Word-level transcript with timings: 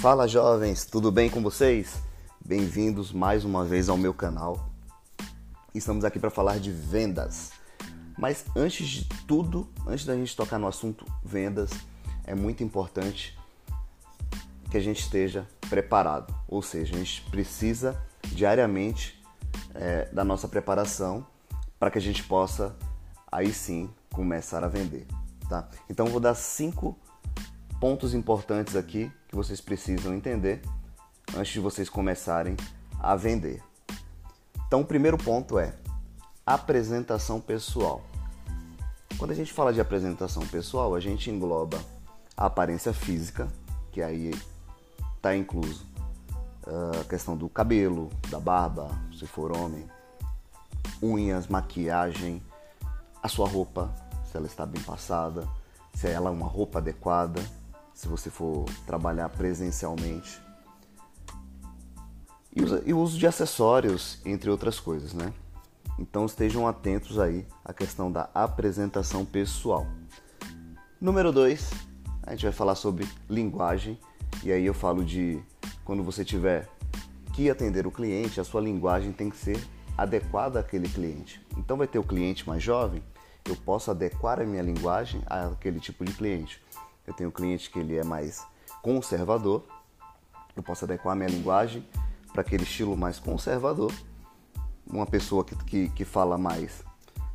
Fala 0.00 0.26
jovens, 0.26 0.86
tudo 0.86 1.12
bem 1.12 1.28
com 1.28 1.42
vocês? 1.42 1.98
Bem-vindos 2.42 3.12
mais 3.12 3.44
uma 3.44 3.66
vez 3.66 3.90
ao 3.90 3.98
meu 3.98 4.14
canal. 4.14 4.70
Estamos 5.74 6.06
aqui 6.06 6.18
para 6.18 6.30
falar 6.30 6.58
de 6.58 6.72
vendas. 6.72 7.52
Mas 8.16 8.46
antes 8.56 8.88
de 8.88 9.04
tudo, 9.26 9.68
antes 9.86 10.06
da 10.06 10.16
gente 10.16 10.34
tocar 10.34 10.58
no 10.58 10.66
assunto 10.66 11.04
vendas, 11.22 11.70
é 12.24 12.34
muito 12.34 12.64
importante 12.64 13.38
que 14.70 14.78
a 14.78 14.80
gente 14.80 15.02
esteja 15.02 15.46
preparado. 15.68 16.34
Ou 16.48 16.62
seja, 16.62 16.94
a 16.94 16.98
gente 16.98 17.20
precisa 17.30 18.00
diariamente 18.28 19.22
é, 19.74 20.06
da 20.06 20.24
nossa 20.24 20.48
preparação 20.48 21.26
para 21.78 21.90
que 21.90 21.98
a 21.98 22.02
gente 22.02 22.24
possa 22.24 22.74
aí 23.30 23.52
sim 23.52 23.90
começar 24.14 24.64
a 24.64 24.68
vender. 24.68 25.06
Tá? 25.46 25.68
Então 25.90 26.06
vou 26.06 26.20
dar 26.20 26.34
cinco 26.34 26.98
pontos 27.78 28.14
importantes 28.14 28.76
aqui 28.76 29.12
que 29.30 29.36
vocês 29.36 29.60
precisam 29.60 30.12
entender 30.12 30.60
antes 31.36 31.52
de 31.52 31.60
vocês 31.60 31.88
começarem 31.88 32.56
a 32.98 33.14
vender. 33.14 33.62
Então, 34.66 34.80
o 34.80 34.84
primeiro 34.84 35.16
ponto 35.16 35.56
é 35.56 35.72
apresentação 36.44 37.40
pessoal. 37.40 38.02
Quando 39.16 39.30
a 39.30 39.34
gente 39.34 39.52
fala 39.52 39.72
de 39.72 39.80
apresentação 39.80 40.44
pessoal, 40.48 40.96
a 40.96 41.00
gente 41.00 41.30
engloba 41.30 41.78
a 42.36 42.46
aparência 42.46 42.92
física, 42.92 43.46
que 43.92 44.02
aí 44.02 44.32
está 45.16 45.36
incluso 45.36 45.86
ah, 46.66 47.00
a 47.00 47.04
questão 47.04 47.36
do 47.36 47.48
cabelo, 47.48 48.10
da 48.30 48.40
barba, 48.40 48.90
se 49.16 49.28
for 49.28 49.56
homem, 49.56 49.88
unhas, 51.00 51.46
maquiagem, 51.46 52.42
a 53.22 53.28
sua 53.28 53.46
roupa, 53.46 53.94
se 54.28 54.36
ela 54.36 54.46
está 54.46 54.66
bem 54.66 54.82
passada, 54.82 55.46
se 55.94 56.08
ela 56.08 56.30
é 56.30 56.32
uma 56.32 56.48
roupa 56.48 56.78
adequada, 56.78 57.40
se 58.00 58.08
você 58.08 58.30
for 58.30 58.64
trabalhar 58.86 59.28
presencialmente. 59.28 60.40
E 62.86 62.94
o 62.94 62.98
uso 62.98 63.18
de 63.18 63.26
acessórios, 63.26 64.22
entre 64.24 64.48
outras 64.48 64.80
coisas, 64.80 65.12
né? 65.12 65.30
Então 65.98 66.24
estejam 66.24 66.66
atentos 66.66 67.18
aí 67.18 67.46
à 67.62 67.74
questão 67.74 68.10
da 68.10 68.30
apresentação 68.34 69.22
pessoal. 69.26 69.86
Número 70.98 71.30
2, 71.30 71.70
a 72.22 72.30
gente 72.30 72.44
vai 72.44 72.52
falar 72.52 72.74
sobre 72.74 73.06
linguagem, 73.28 74.00
e 74.42 74.50
aí 74.50 74.64
eu 74.64 74.72
falo 74.72 75.04
de 75.04 75.38
quando 75.84 76.02
você 76.02 76.24
tiver 76.24 76.70
que 77.34 77.50
atender 77.50 77.86
o 77.86 77.90
cliente, 77.90 78.40
a 78.40 78.44
sua 78.44 78.62
linguagem 78.62 79.12
tem 79.12 79.28
que 79.28 79.36
ser 79.36 79.62
adequada 79.98 80.58
àquele 80.58 80.88
cliente. 80.88 81.46
Então 81.54 81.76
vai 81.76 81.86
ter 81.86 81.98
o 81.98 82.04
cliente 82.04 82.48
mais 82.48 82.62
jovem, 82.62 83.02
eu 83.44 83.56
posso 83.56 83.90
adequar 83.90 84.40
a 84.40 84.46
minha 84.46 84.62
linguagem 84.62 85.20
àquele 85.26 85.80
tipo 85.80 86.02
de 86.02 86.14
cliente. 86.14 86.62
Eu 87.10 87.14
tenho 87.14 87.28
um 87.28 87.32
cliente 87.32 87.68
que 87.68 87.76
ele 87.80 87.96
é 87.96 88.04
mais 88.04 88.46
conservador, 88.80 89.64
eu 90.54 90.62
posso 90.62 90.84
adequar 90.84 91.16
minha 91.16 91.28
linguagem 91.28 91.84
para 92.32 92.42
aquele 92.42 92.62
estilo 92.62 92.96
mais 92.96 93.18
conservador. 93.18 93.92
Uma 94.86 95.04
pessoa 95.04 95.44
que, 95.44 95.56
que, 95.64 95.88
que 95.88 96.04
fala 96.04 96.38
mais 96.38 96.84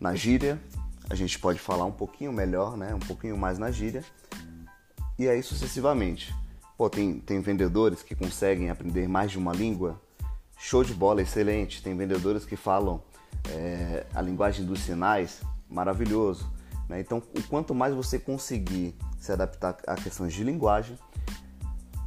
na 0.00 0.12
gíria, 0.16 0.60
a 1.08 1.14
gente 1.14 1.38
pode 1.38 1.60
falar 1.60 1.84
um 1.84 1.92
pouquinho 1.92 2.32
melhor, 2.32 2.76
né? 2.76 2.92
um 2.92 2.98
pouquinho 2.98 3.38
mais 3.38 3.60
na 3.60 3.70
gíria, 3.70 4.04
e 5.16 5.28
aí 5.28 5.40
sucessivamente. 5.40 6.34
Pô, 6.76 6.90
tem, 6.90 7.20
tem 7.20 7.40
vendedores 7.40 8.02
que 8.02 8.16
conseguem 8.16 8.70
aprender 8.70 9.06
mais 9.06 9.30
de 9.30 9.38
uma 9.38 9.52
língua, 9.52 10.00
show 10.58 10.82
de 10.82 10.94
bola, 10.94 11.22
excelente. 11.22 11.80
Tem 11.80 11.96
vendedores 11.96 12.44
que 12.44 12.56
falam 12.56 13.00
é, 13.50 14.04
a 14.12 14.20
linguagem 14.20 14.66
dos 14.66 14.80
sinais, 14.80 15.42
maravilhoso. 15.68 16.50
Né? 16.88 16.98
Então, 16.98 17.22
o 17.38 17.42
quanto 17.44 17.72
mais 17.72 17.94
você 17.94 18.18
conseguir 18.18 18.96
se 19.20 19.30
adaptar 19.30 19.76
a 19.86 19.94
questões 19.94 20.32
de 20.32 20.42
linguagem, 20.42 20.98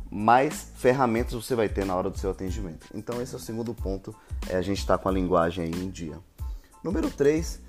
mais 0.09 0.71
ferramentas 0.75 1.33
você 1.33 1.55
vai 1.55 1.69
ter 1.69 1.85
na 1.85 1.95
hora 1.95 2.09
do 2.09 2.17
seu 2.17 2.31
atendimento. 2.31 2.87
Então, 2.93 3.21
esse 3.21 3.33
é 3.33 3.37
o 3.37 3.39
segundo 3.39 3.73
ponto, 3.73 4.13
é 4.49 4.55
a 4.55 4.61
gente 4.61 4.79
estar 4.79 4.97
tá 4.97 5.03
com 5.03 5.09
a 5.09 5.11
linguagem 5.11 5.65
aí 5.65 5.71
em 5.71 5.89
dia. 5.89 6.19
Número 6.83 7.09
3, 7.09 7.61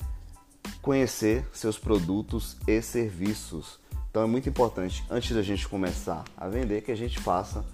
conhecer 0.83 1.47
seus 1.53 1.79
produtos 1.79 2.57
e 2.67 2.83
serviços. 2.83 3.79
Então, 4.11 4.23
é 4.23 4.27
muito 4.27 4.49
importante, 4.49 5.05
antes 5.11 5.35
da 5.35 5.43
gente 5.43 5.69
começar 5.69 6.25
a 6.37 6.49
vender, 6.49 6.83
que 6.83 6.93
a 6.93 6.97
gente 6.97 7.19
faça 7.19 7.65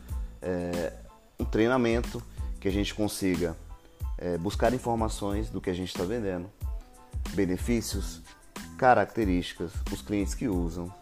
é, 0.43 0.93
um 1.39 1.45
treinamento, 1.45 2.23
que 2.61 2.69
a 2.69 2.73
gente 2.73 2.95
consiga 2.95 3.57
é, 4.19 4.37
buscar 4.39 4.73
informações 4.73 5.51
do 5.51 5.61
que 5.61 5.71
a 5.71 5.75
gente 5.75 5.89
está 5.89 6.05
vendendo, 6.05 6.49
benefícios, 7.33 8.23
características, 8.79 9.73
os 9.93 10.01
clientes 10.01 10.35
que 10.35 10.47
usam, 10.47 10.93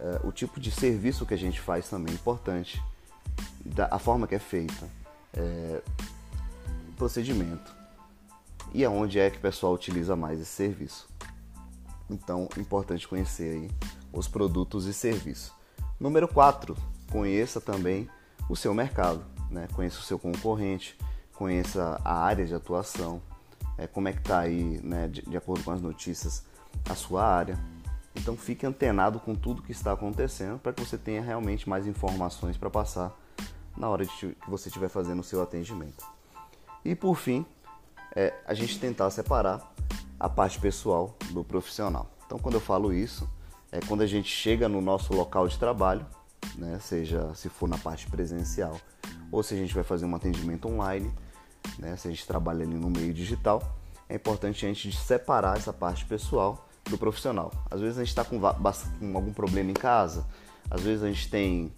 uh, 0.00 0.26
o 0.26 0.32
tipo 0.32 0.58
de 0.58 0.70
serviço 0.70 1.24
que 1.24 1.34
a 1.34 1.38
gente 1.38 1.60
faz 1.60 1.88
também 1.88 2.12
é 2.12 2.16
importante, 2.16 2.82
da, 3.64 3.88
a 3.90 3.98
forma 3.98 4.26
que 4.26 4.34
é 4.34 4.38
feita, 4.38 4.88
é, 5.34 5.80
procedimento 6.96 7.80
e 8.72 8.84
aonde 8.84 9.18
é 9.18 9.30
que 9.30 9.38
o 9.38 9.40
pessoal 9.40 9.72
utiliza 9.72 10.14
mais 10.16 10.40
esse 10.40 10.50
serviço. 10.50 11.08
Então, 12.08 12.48
importante 12.56 13.06
conhecer 13.06 13.56
aí 13.56 13.70
os 14.12 14.26
produtos 14.26 14.86
e 14.86 14.92
serviços. 14.92 15.52
Número 15.98 16.26
4, 16.26 16.76
conheça 17.10 17.60
também 17.60 18.08
o 18.48 18.56
seu 18.56 18.74
mercado, 18.74 19.24
né? 19.50 19.68
conheça 19.74 19.98
o 19.98 20.02
seu 20.02 20.18
concorrente, 20.18 20.96
conheça 21.34 22.00
a 22.04 22.14
área 22.14 22.44
de 22.44 22.54
atuação, 22.54 23.22
é, 23.78 23.86
como 23.86 24.08
é 24.08 24.12
que 24.12 24.18
está 24.18 24.40
aí, 24.40 24.80
né, 24.82 25.08
de, 25.08 25.22
de, 25.22 25.36
acordo 25.36 25.64
com 25.64 25.70
as 25.70 25.80
notícias, 25.80 26.44
a 26.88 26.94
sua 26.94 27.24
área. 27.24 27.58
Então 28.14 28.36
fique 28.36 28.66
antenado 28.66 29.20
com 29.20 29.34
tudo 29.34 29.62
que 29.62 29.72
está 29.72 29.92
acontecendo 29.92 30.58
para 30.58 30.72
que 30.72 30.84
você 30.84 30.98
tenha 30.98 31.22
realmente 31.22 31.68
mais 31.68 31.86
informações 31.86 32.56
para 32.56 32.68
passar 32.68 33.16
na 33.76 33.88
hora 33.88 34.04
de, 34.04 34.10
que 34.10 34.36
você 34.48 34.68
estiver 34.68 34.88
fazendo 34.88 35.20
o 35.20 35.24
seu 35.24 35.40
atendimento. 35.42 36.04
E 36.84 36.94
por 36.94 37.16
fim, 37.16 37.46
é, 38.14 38.34
a 38.46 38.54
gente 38.54 38.78
tentar 38.78 39.10
separar 39.10 39.72
a 40.18 40.28
parte 40.28 40.58
pessoal 40.58 41.16
do 41.30 41.44
profissional. 41.44 42.10
Então 42.26 42.38
quando 42.38 42.54
eu 42.54 42.60
falo 42.60 42.92
isso, 42.92 43.28
é 43.70 43.80
quando 43.80 44.02
a 44.02 44.06
gente 44.06 44.28
chega 44.28 44.68
no 44.68 44.80
nosso 44.80 45.14
local 45.14 45.46
de 45.46 45.58
trabalho, 45.58 46.04
né, 46.56 46.78
seja 46.80 47.32
se 47.34 47.48
for 47.48 47.68
na 47.68 47.78
parte 47.78 48.08
presencial 48.08 48.78
ou 49.30 49.42
se 49.42 49.54
a 49.54 49.56
gente 49.56 49.72
vai 49.72 49.84
fazer 49.84 50.04
um 50.04 50.14
atendimento 50.14 50.68
online, 50.68 51.12
né? 51.78 51.96
Se 51.96 52.08
a 52.08 52.10
gente 52.10 52.26
trabalha 52.26 52.64
ali 52.64 52.74
no 52.74 52.90
meio 52.90 53.12
digital, 53.12 53.76
é 54.08 54.16
importante 54.16 54.64
a 54.64 54.68
gente 54.68 54.96
separar 54.96 55.56
essa 55.56 55.72
parte 55.72 56.04
pessoal 56.04 56.68
do 56.90 56.98
profissional. 56.98 57.52
Às 57.70 57.80
vezes 57.80 57.96
a 57.96 58.00
gente 58.00 58.10
está 58.10 58.24
com, 58.24 58.38
com, 58.38 59.16
algum 59.16 59.32
problema 59.32 59.70
em 59.70 59.74
casa, 59.74 60.26
às 60.70 60.82
vezes 60.82 61.02
a 61.02 61.08
gente 61.08 61.30
tem 61.30 61.72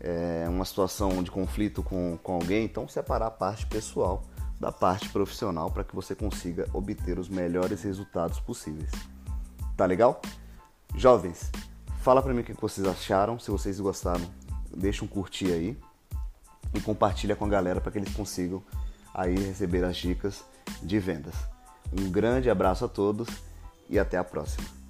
é, 0.00 0.46
uma 0.48 0.64
situação 0.64 1.22
de 1.22 1.30
conflito 1.30 1.82
com, 1.82 2.18
com 2.22 2.34
alguém, 2.34 2.64
então 2.64 2.88
separar 2.88 3.26
a 3.26 3.30
parte 3.30 3.66
pessoal 3.66 4.24
da 4.58 4.70
parte 4.70 5.08
profissional 5.08 5.70
para 5.70 5.82
que 5.82 5.94
você 5.94 6.14
consiga 6.14 6.68
obter 6.72 7.18
os 7.18 7.28
melhores 7.28 7.82
resultados 7.82 8.38
possíveis. 8.38 8.90
Tá 9.76 9.84
legal? 9.84 10.22
Jovens, 10.94 11.50
fala 12.00 12.22
para 12.22 12.32
mim 12.32 12.42
o 12.42 12.44
que 12.44 12.52
vocês 12.52 12.86
acharam, 12.86 13.38
se 13.38 13.50
vocês 13.50 13.80
gostaram, 13.80 14.24
deixa 14.74 15.04
um 15.04 15.08
curtir 15.08 15.46
aí 15.46 15.76
e 16.72 16.80
compartilha 16.80 17.34
com 17.34 17.44
a 17.44 17.48
galera 17.48 17.80
para 17.80 17.90
que 17.90 17.98
eles 17.98 18.14
consigam 18.14 18.62
aí 19.12 19.34
receber 19.34 19.84
as 19.84 19.96
dicas 19.96 20.44
de 20.82 20.98
vendas. 20.98 21.34
Um 21.92 22.10
grande 22.10 22.48
abraço 22.48 22.84
a 22.84 22.88
todos 22.88 23.28
e 23.92 23.98
até 23.98 24.16
a 24.16 24.24
próxima. 24.24 24.81